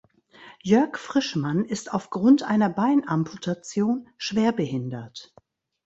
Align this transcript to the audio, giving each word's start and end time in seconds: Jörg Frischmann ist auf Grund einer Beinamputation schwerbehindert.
Jörg 0.63 0.97
Frischmann 0.97 1.63
ist 1.63 1.93
auf 1.93 2.09
Grund 2.09 2.41
einer 2.41 2.69
Beinamputation 2.71 4.09
schwerbehindert. 4.17 5.31